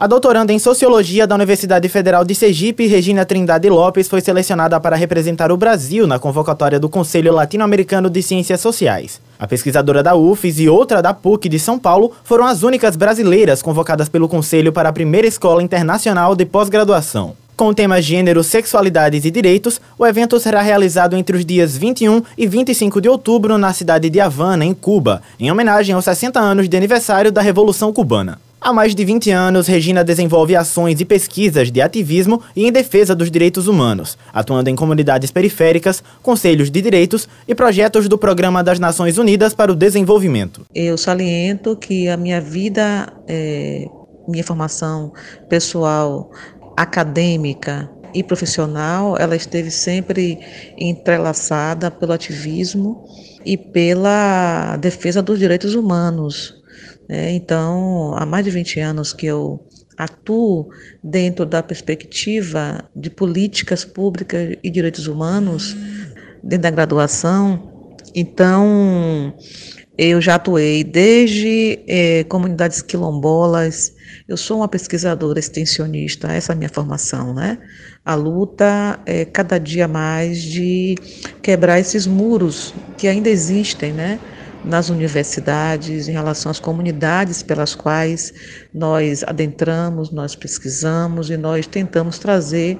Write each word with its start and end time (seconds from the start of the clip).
A 0.00 0.06
doutoranda 0.06 0.50
em 0.50 0.58
Sociologia 0.58 1.26
da 1.26 1.34
Universidade 1.34 1.86
Federal 1.86 2.24
de 2.24 2.34
Sergipe, 2.34 2.86
Regina 2.86 3.26
Trindade 3.26 3.68
Lopes, 3.68 4.08
foi 4.08 4.22
selecionada 4.22 4.80
para 4.80 4.96
representar 4.96 5.52
o 5.52 5.58
Brasil 5.58 6.06
na 6.06 6.18
convocatória 6.18 6.80
do 6.80 6.88
Conselho 6.88 7.34
Latino-Americano 7.34 8.08
de 8.08 8.22
Ciências 8.22 8.62
Sociais. 8.62 9.20
A 9.38 9.46
pesquisadora 9.46 10.02
da 10.02 10.16
UFES 10.16 10.58
e 10.58 10.70
outra 10.70 11.02
da 11.02 11.12
PUC 11.12 11.50
de 11.50 11.58
São 11.58 11.78
Paulo 11.78 12.12
foram 12.24 12.46
as 12.46 12.62
únicas 12.62 12.96
brasileiras 12.96 13.60
convocadas 13.60 14.08
pelo 14.08 14.26
Conselho 14.26 14.72
para 14.72 14.88
a 14.88 14.92
primeira 14.92 15.26
escola 15.26 15.62
internacional 15.62 16.34
de 16.34 16.46
pós-graduação. 16.46 17.34
Com 17.54 17.68
o 17.68 17.74
tema 17.74 18.00
Gênero, 18.00 18.42
Sexualidades 18.42 19.26
e 19.26 19.30
Direitos, 19.30 19.82
o 19.98 20.06
evento 20.06 20.40
será 20.40 20.62
realizado 20.62 21.14
entre 21.14 21.36
os 21.36 21.44
dias 21.44 21.76
21 21.76 22.22
e 22.38 22.46
25 22.46 23.02
de 23.02 23.08
outubro 23.10 23.58
na 23.58 23.74
cidade 23.74 24.08
de 24.08 24.18
Havana, 24.18 24.64
em 24.64 24.72
Cuba, 24.72 25.20
em 25.38 25.52
homenagem 25.52 25.94
aos 25.94 26.06
60 26.06 26.40
anos 26.40 26.70
de 26.70 26.74
aniversário 26.74 27.30
da 27.30 27.42
Revolução 27.42 27.92
Cubana. 27.92 28.38
Há 28.62 28.74
mais 28.74 28.94
de 28.94 29.02
20 29.06 29.30
anos, 29.30 29.66
Regina 29.66 30.04
desenvolve 30.04 30.54
ações 30.54 31.00
e 31.00 31.04
pesquisas 31.06 31.72
de 31.72 31.80
ativismo 31.80 32.42
e 32.54 32.66
em 32.66 32.70
defesa 32.70 33.14
dos 33.14 33.30
direitos 33.30 33.66
humanos, 33.66 34.18
atuando 34.34 34.68
em 34.68 34.76
comunidades 34.76 35.30
periféricas, 35.30 36.04
conselhos 36.22 36.70
de 36.70 36.82
direitos 36.82 37.26
e 37.48 37.54
projetos 37.54 38.06
do 38.06 38.18
Programa 38.18 38.62
das 38.62 38.78
Nações 38.78 39.16
Unidas 39.16 39.54
para 39.54 39.72
o 39.72 39.74
Desenvolvimento. 39.74 40.66
Eu 40.74 40.98
saliento 40.98 41.74
que 41.74 42.06
a 42.10 42.18
minha 42.18 42.38
vida, 42.38 43.10
é, 43.26 43.86
minha 44.28 44.44
formação 44.44 45.10
pessoal, 45.48 46.30
acadêmica 46.76 47.90
e 48.12 48.22
profissional, 48.22 49.16
ela 49.18 49.36
esteve 49.36 49.70
sempre 49.70 50.38
entrelaçada 50.76 51.90
pelo 51.90 52.12
ativismo 52.12 53.02
e 53.42 53.56
pela 53.56 54.76
defesa 54.76 55.22
dos 55.22 55.38
direitos 55.38 55.74
humanos 55.74 56.59
é, 57.12 57.32
então, 57.32 58.14
há 58.16 58.24
mais 58.24 58.44
de 58.44 58.52
20 58.52 58.78
anos 58.78 59.12
que 59.12 59.26
eu 59.26 59.66
atuo 59.98 60.68
dentro 61.02 61.44
da 61.44 61.60
perspectiva 61.60 62.88
de 62.94 63.10
políticas 63.10 63.84
públicas 63.84 64.56
e 64.62 64.70
direitos 64.70 65.08
humanos, 65.08 65.76
dentro 66.40 66.62
da 66.62 66.70
graduação. 66.70 67.96
Então, 68.14 69.34
eu 69.98 70.20
já 70.20 70.36
atuei 70.36 70.84
desde 70.84 71.80
é, 71.88 72.22
comunidades 72.24 72.80
quilombolas, 72.80 73.92
eu 74.28 74.36
sou 74.36 74.58
uma 74.58 74.68
pesquisadora 74.68 75.40
extensionista, 75.40 76.32
essa 76.32 76.52
é 76.52 76.54
a 76.54 76.56
minha 76.56 76.70
formação, 76.70 77.34
né? 77.34 77.58
A 78.04 78.14
luta 78.14 79.00
é 79.04 79.24
cada 79.24 79.58
dia 79.58 79.88
mais 79.88 80.40
de 80.40 80.94
quebrar 81.42 81.80
esses 81.80 82.06
muros 82.06 82.72
que 82.96 83.08
ainda 83.08 83.28
existem, 83.28 83.92
né? 83.92 84.20
Nas 84.64 84.90
universidades, 84.90 86.08
em 86.08 86.12
relação 86.12 86.50
às 86.50 86.60
comunidades 86.60 87.42
pelas 87.42 87.74
quais 87.74 88.32
nós 88.72 89.22
adentramos, 89.24 90.10
nós 90.10 90.34
pesquisamos 90.34 91.30
e 91.30 91.36
nós 91.36 91.66
tentamos 91.66 92.18
trazer 92.18 92.78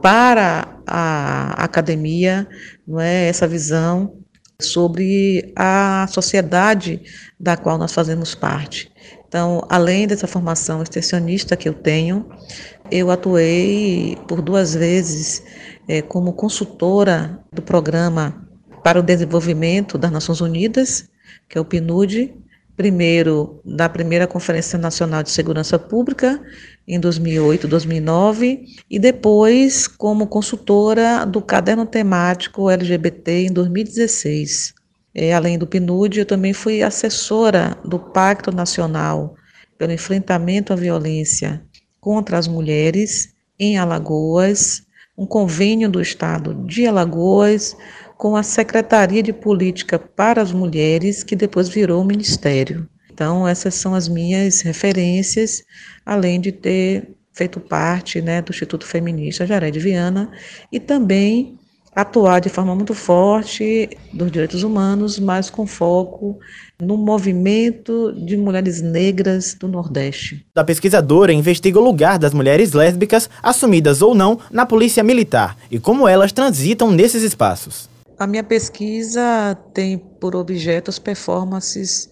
para 0.00 0.76
a 0.86 1.64
academia 1.64 2.46
não 2.86 3.00
é, 3.00 3.28
essa 3.28 3.46
visão 3.46 4.16
sobre 4.60 5.52
a 5.56 6.06
sociedade 6.08 7.00
da 7.38 7.56
qual 7.56 7.78
nós 7.78 7.92
fazemos 7.92 8.34
parte. 8.34 8.90
Então, 9.26 9.64
além 9.68 10.06
dessa 10.06 10.26
formação 10.26 10.82
extensionista 10.82 11.56
que 11.56 11.68
eu 11.68 11.72
tenho, 11.72 12.28
eu 12.90 13.10
atuei 13.10 14.18
por 14.28 14.42
duas 14.42 14.74
vezes 14.74 15.42
é, 15.88 16.02
como 16.02 16.34
consultora 16.34 17.40
do 17.52 17.62
programa 17.62 18.46
para 18.82 18.98
o 18.98 19.02
desenvolvimento 19.02 19.96
das 19.96 20.10
Nações 20.10 20.40
Unidas 20.40 21.08
que 21.48 21.58
é 21.58 21.60
o 21.60 21.64
PNUD, 21.64 22.34
primeiro 22.76 23.60
da 23.64 23.88
primeira 23.88 24.26
Conferência 24.26 24.78
Nacional 24.78 25.22
de 25.22 25.30
Segurança 25.30 25.78
Pública 25.78 26.40
em 26.86 26.98
2008, 26.98 27.68
2009 27.68 28.64
e 28.90 28.98
depois 28.98 29.86
como 29.86 30.26
consultora 30.26 31.24
do 31.24 31.40
caderno 31.40 31.86
temático 31.86 32.70
LGBT 32.70 33.46
em 33.46 33.52
2016. 33.52 34.74
É, 35.14 35.34
além 35.34 35.58
do 35.58 35.66
PNUD, 35.66 36.20
eu 36.20 36.26
também 36.26 36.52
fui 36.52 36.82
assessora 36.82 37.76
do 37.84 37.98
Pacto 37.98 38.50
Nacional 38.50 39.36
pelo 39.76 39.92
Enfrentamento 39.92 40.72
à 40.72 40.76
Violência 40.76 41.62
contra 42.00 42.38
as 42.38 42.48
Mulheres 42.48 43.34
em 43.58 43.76
Alagoas, 43.78 44.82
um 45.16 45.26
convênio 45.26 45.90
do 45.90 46.00
Estado 46.00 46.54
de 46.66 46.86
Alagoas 46.86 47.76
com 48.22 48.36
a 48.36 48.44
Secretaria 48.44 49.20
de 49.20 49.32
Política 49.32 49.98
para 49.98 50.40
as 50.40 50.52
Mulheres, 50.52 51.24
que 51.24 51.34
depois 51.34 51.68
virou 51.68 52.04
Ministério. 52.04 52.88
Então, 53.12 53.48
essas 53.48 53.74
são 53.74 53.96
as 53.96 54.06
minhas 54.06 54.60
referências, 54.60 55.64
além 56.06 56.40
de 56.40 56.52
ter 56.52 57.16
feito 57.32 57.58
parte 57.58 58.22
né, 58.22 58.40
do 58.40 58.52
Instituto 58.52 58.86
Feminista 58.86 59.44
Jaré 59.44 59.72
de 59.72 59.80
Viana 59.80 60.30
e 60.70 60.78
também 60.78 61.58
atuar 61.96 62.40
de 62.40 62.48
forma 62.48 62.76
muito 62.76 62.94
forte 62.94 63.90
dos 64.12 64.30
direitos 64.30 64.62
humanos, 64.62 65.18
mas 65.18 65.50
com 65.50 65.66
foco 65.66 66.38
no 66.80 66.96
movimento 66.96 68.12
de 68.12 68.36
mulheres 68.36 68.80
negras 68.80 69.52
do 69.54 69.66
Nordeste. 69.66 70.46
A 70.54 70.62
pesquisadora 70.62 71.32
investiga 71.32 71.80
o 71.80 71.84
lugar 71.84 72.20
das 72.20 72.32
mulheres 72.32 72.72
lésbicas, 72.72 73.28
assumidas 73.42 74.00
ou 74.00 74.14
não, 74.14 74.38
na 74.48 74.64
polícia 74.64 75.02
militar 75.02 75.56
e 75.68 75.80
como 75.80 76.06
elas 76.06 76.30
transitam 76.30 76.92
nesses 76.92 77.24
espaços. 77.24 77.90
A 78.18 78.26
minha 78.26 78.44
pesquisa 78.44 79.56
tem 79.72 79.98
por 79.98 80.36
objeto 80.36 80.90
as 80.90 80.98
performances 80.98 82.08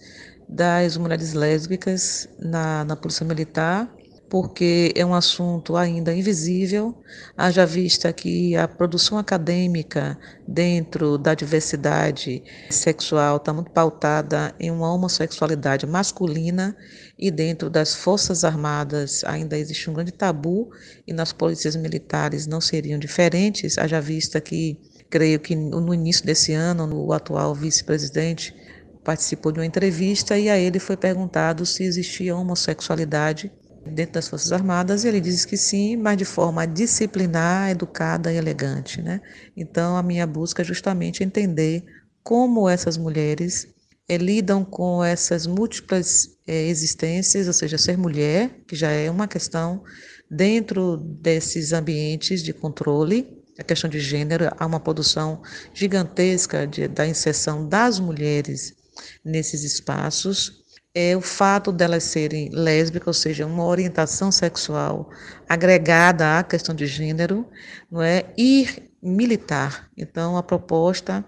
das 0.49 0.97
mulheres 0.97 1.33
lésbicas 1.33 2.27
na, 2.39 2.83
na 2.83 2.95
Polícia 2.95 3.25
Militar, 3.25 3.89
porque 4.29 4.91
é 4.95 5.05
um 5.05 5.13
assunto 5.13 5.75
ainda 5.75 6.13
invisível, 6.13 6.97
haja 7.35 7.65
vista 7.65 8.11
que 8.13 8.55
a 8.55 8.65
produção 8.67 9.17
acadêmica 9.17 10.17
dentro 10.47 11.17
da 11.17 11.33
diversidade 11.33 12.41
sexual 12.69 13.37
está 13.37 13.53
muito 13.53 13.71
pautada 13.71 14.55
em 14.57 14.71
uma 14.71 14.91
homossexualidade 14.93 15.85
masculina 15.85 16.75
e 17.19 17.29
dentro 17.29 17.69
das 17.69 17.93
Forças 17.93 18.43
Armadas 18.43 19.21
ainda 19.25 19.57
existe 19.57 19.89
um 19.89 19.93
grande 19.93 20.13
tabu 20.13 20.69
e 21.05 21.11
nas 21.13 21.33
polícias 21.33 21.75
militares 21.75 22.47
não 22.47 22.61
seriam 22.61 22.97
diferentes, 22.97 23.77
haja 23.77 23.99
vista 23.99 24.39
que 24.39 24.79
creio 25.11 25.39
que 25.39 25.53
no 25.55 25.93
início 25.93 26.25
desse 26.25 26.53
ano, 26.53 27.05
o 27.05 27.11
atual 27.11 27.53
vice-presidente 27.53 28.55
participou 29.03 29.51
de 29.51 29.59
uma 29.59 29.65
entrevista 29.65 30.37
e 30.37 30.49
a 30.49 30.57
ele 30.57 30.79
foi 30.79 30.95
perguntado 30.95 31.65
se 31.65 31.83
existia 31.83 32.35
homossexualidade 32.35 33.51
dentro 33.85 34.13
das 34.13 34.27
Forças 34.27 34.51
Armadas 34.51 35.03
e 35.03 35.07
ele 35.07 35.19
disse 35.19 35.45
que 35.45 35.57
sim, 35.57 35.97
mas 35.97 36.17
de 36.17 36.23
forma 36.23 36.65
disciplinar, 36.65 37.69
educada 37.69 38.31
e 38.31 38.37
elegante. 38.37 39.01
Né? 39.01 39.19
Então, 39.57 39.97
a 39.97 40.03
minha 40.03 40.25
busca 40.25 40.61
é 40.61 40.65
justamente 40.65 41.23
entender 41.23 41.83
como 42.23 42.69
essas 42.69 42.95
mulheres 42.95 43.67
é, 44.07 44.17
lidam 44.17 44.63
com 44.63 45.03
essas 45.03 45.45
múltiplas 45.47 46.37
é, 46.47 46.67
existências, 46.67 47.47
ou 47.47 47.53
seja, 47.53 47.77
ser 47.77 47.97
mulher, 47.97 48.61
que 48.67 48.75
já 48.75 48.91
é 48.91 49.09
uma 49.09 49.27
questão 49.27 49.83
dentro 50.29 50.97
desses 50.97 51.73
ambientes 51.73 52.43
de 52.43 52.53
controle, 52.53 53.40
a 53.59 53.63
questão 53.63 53.89
de 53.89 53.99
gênero, 53.99 54.49
há 54.57 54.65
uma 54.65 54.79
produção 54.79 55.41
gigantesca 55.73 56.65
de, 56.65 56.87
da 56.87 57.05
inserção 57.07 57.67
das 57.67 57.99
mulheres 57.99 58.75
nesses 59.23 59.63
espaços. 59.63 60.61
É 60.93 61.15
o 61.15 61.21
fato 61.21 61.71
delas 61.71 62.03
serem 62.03 62.49
lésbicas, 62.51 63.07
ou 63.07 63.13
seja, 63.13 63.45
uma 63.45 63.65
orientação 63.65 64.31
sexual 64.31 65.09
agregada 65.47 66.39
à 66.39 66.43
questão 66.43 66.75
de 66.75 66.85
gênero, 66.85 67.47
não 67.89 68.01
é? 68.01 68.25
E 68.37 68.67
militar. 69.01 69.89
Então, 69.97 70.35
a 70.37 70.43
proposta 70.43 71.25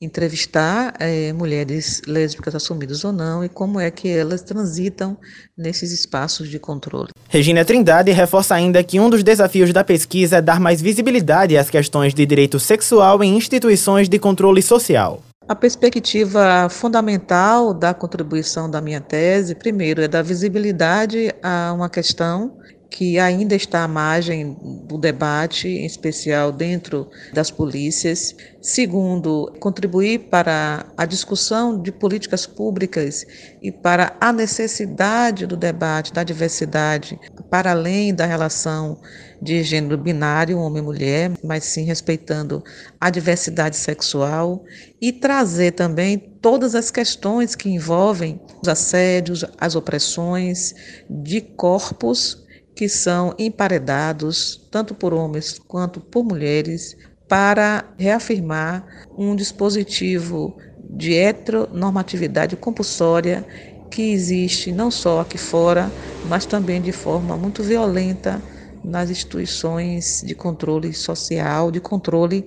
entrevistar 0.00 0.94
é, 0.98 1.30
mulheres 1.32 2.00
lésbicas 2.06 2.54
assumidas 2.54 3.04
ou 3.04 3.12
não 3.12 3.44
e 3.44 3.48
como 3.50 3.78
é 3.78 3.90
que 3.90 4.08
elas 4.08 4.40
transitam 4.40 5.16
nesses 5.56 5.92
espaços 5.92 6.48
de 6.48 6.58
controle. 6.58 7.10
Regina 7.28 7.64
Trindade 7.64 8.10
reforça 8.10 8.54
ainda 8.54 8.82
que 8.82 8.98
um 8.98 9.10
dos 9.10 9.22
desafios 9.22 9.72
da 9.72 9.84
pesquisa 9.84 10.38
é 10.38 10.42
dar 10.42 10.58
mais 10.58 10.80
visibilidade 10.80 11.56
às 11.56 11.68
questões 11.68 12.14
de 12.14 12.24
direito 12.24 12.58
sexual 12.58 13.22
em 13.22 13.36
instituições 13.36 14.08
de 14.08 14.18
controle 14.18 14.62
social. 14.62 15.22
A 15.46 15.54
perspectiva 15.54 16.68
fundamental 16.70 17.74
da 17.74 17.92
contribuição 17.92 18.70
da 18.70 18.80
minha 18.80 19.00
tese, 19.00 19.54
primeiro, 19.54 20.00
é 20.00 20.08
dar 20.08 20.22
visibilidade 20.22 21.34
a 21.42 21.72
uma 21.74 21.90
questão 21.90 22.56
que 22.90 23.18
ainda 23.18 23.54
está 23.54 23.84
à 23.84 23.88
margem 23.88 24.56
do 24.84 24.98
debate, 24.98 25.68
em 25.68 25.86
especial 25.86 26.50
dentro 26.50 27.08
das 27.32 27.50
polícias. 27.50 28.34
Segundo, 28.60 29.52
contribuir 29.60 30.28
para 30.28 30.84
a 30.96 31.06
discussão 31.06 31.80
de 31.80 31.92
políticas 31.92 32.46
públicas 32.46 33.24
e 33.62 33.70
para 33.70 34.16
a 34.20 34.32
necessidade 34.32 35.46
do 35.46 35.56
debate 35.56 36.12
da 36.12 36.24
diversidade, 36.24 37.18
para 37.48 37.70
além 37.70 38.12
da 38.12 38.26
relação 38.26 39.00
de 39.40 39.62
gênero 39.62 39.96
binário, 39.96 40.58
homem 40.58 40.82
e 40.82 40.84
mulher, 40.84 41.32
mas 41.42 41.64
sim 41.64 41.84
respeitando 41.84 42.62
a 43.00 43.08
diversidade 43.08 43.76
sexual 43.76 44.64
e 45.00 45.12
trazer 45.12 45.72
também 45.72 46.18
todas 46.18 46.74
as 46.74 46.90
questões 46.90 47.54
que 47.54 47.70
envolvem 47.70 48.40
os 48.60 48.68
assédios, 48.68 49.44
as 49.58 49.74
opressões 49.74 50.74
de 51.08 51.40
corpos 51.40 52.44
que 52.80 52.88
são 52.88 53.34
emparedados, 53.38 54.58
tanto 54.70 54.94
por 54.94 55.12
homens 55.12 55.58
quanto 55.58 56.00
por 56.00 56.24
mulheres, 56.24 56.96
para 57.28 57.84
reafirmar 57.98 59.04
um 59.18 59.36
dispositivo 59.36 60.56
de 60.88 61.14
heteronormatividade 61.14 62.56
compulsória 62.56 63.44
que 63.90 64.12
existe 64.12 64.72
não 64.72 64.90
só 64.90 65.20
aqui 65.20 65.36
fora, 65.36 65.92
mas 66.26 66.46
também 66.46 66.80
de 66.80 66.90
forma 66.90 67.36
muito 67.36 67.62
violenta 67.62 68.40
nas 68.82 69.10
instituições 69.10 70.22
de 70.24 70.34
controle 70.34 70.94
social, 70.94 71.70
de 71.70 71.80
controle 71.80 72.46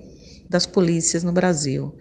das 0.50 0.66
polícias 0.66 1.22
no 1.22 1.30
Brasil. 1.30 1.94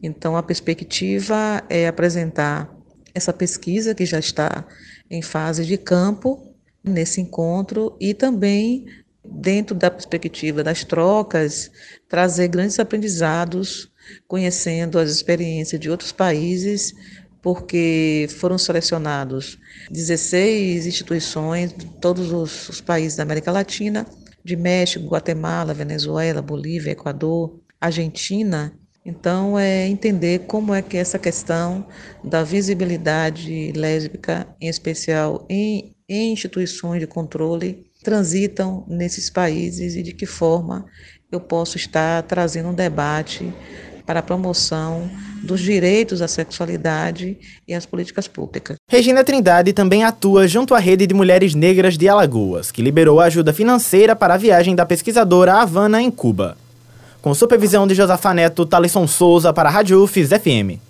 Então, 0.00 0.36
a 0.36 0.44
perspectiva 0.44 1.60
é 1.68 1.88
apresentar 1.88 2.72
essa 3.12 3.32
pesquisa 3.32 3.96
que 3.96 4.06
já 4.06 4.20
está 4.20 4.64
em 5.10 5.22
fase 5.22 5.66
de 5.66 5.76
campo 5.76 6.49
nesse 6.82 7.20
encontro 7.20 7.96
e 8.00 8.14
também 8.14 8.86
dentro 9.24 9.74
da 9.74 9.90
perspectiva 9.90 10.64
das 10.64 10.82
trocas 10.84 11.70
trazer 12.08 12.48
grandes 12.48 12.78
aprendizados 12.78 13.90
conhecendo 14.26 14.98
as 14.98 15.10
experiências 15.10 15.80
de 15.80 15.90
outros 15.90 16.10
países 16.10 16.94
porque 17.42 18.26
foram 18.38 18.58
selecionados 18.58 19.58
16 19.90 20.86
instituições 20.86 21.72
de 21.72 21.86
todos 21.86 22.32
os, 22.32 22.68
os 22.68 22.80
países 22.80 23.16
da 23.16 23.22
América 23.22 23.50
Latina, 23.50 24.06
de 24.44 24.56
México, 24.56 25.08
Guatemala, 25.08 25.74
Venezuela, 25.74 26.42
Bolívia, 26.42 26.92
Equador, 26.92 27.58
Argentina. 27.80 28.72
Então, 29.04 29.58
é 29.58 29.86
entender 29.86 30.40
como 30.40 30.74
é 30.74 30.82
que 30.82 30.96
essa 30.96 31.18
questão 31.18 31.86
da 32.22 32.42
visibilidade 32.42 33.72
lésbica, 33.72 34.46
em 34.60 34.68
especial 34.68 35.46
em, 35.48 35.94
em 36.10 36.32
instituições 36.32 36.98
de 36.98 37.06
controle, 37.06 37.86
transitam 38.02 38.84
nesses 38.88 39.30
países 39.30 39.94
e 39.94 40.02
de 40.02 40.12
que 40.12 40.26
forma 40.26 40.84
eu 41.30 41.38
posso 41.38 41.76
estar 41.76 42.24
trazendo 42.24 42.70
um 42.70 42.74
debate 42.74 43.52
para 44.04 44.18
a 44.18 44.22
promoção 44.22 45.08
dos 45.40 45.60
direitos 45.60 46.20
à 46.20 46.26
sexualidade 46.26 47.38
e 47.68 47.72
às 47.72 47.86
políticas 47.86 48.26
públicas. 48.26 48.76
Regina 48.90 49.22
Trindade 49.22 49.72
também 49.72 50.02
atua 50.02 50.48
junto 50.48 50.74
à 50.74 50.80
Rede 50.80 51.06
de 51.06 51.14
Mulheres 51.14 51.54
Negras 51.54 51.96
de 51.96 52.08
Alagoas, 52.08 52.72
que 52.72 52.82
liberou 52.82 53.20
ajuda 53.20 53.52
financeira 53.52 54.16
para 54.16 54.34
a 54.34 54.36
viagem 54.36 54.74
da 54.74 54.84
pesquisadora 54.84 55.54
Havana 55.54 56.02
em 56.02 56.10
Cuba. 56.10 56.56
Com 57.22 57.32
supervisão 57.34 57.86
de 57.86 57.94
Josafa 57.94 58.34
Neto, 58.34 58.66
Talisson 58.66 59.06
Souza 59.06 59.52
para 59.52 59.68
a 59.68 59.72
Rádio 59.72 60.02
UFES 60.02 60.30
FM. 60.30 60.89